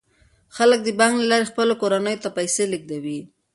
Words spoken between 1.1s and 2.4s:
له لارې خپلو کورنیو ته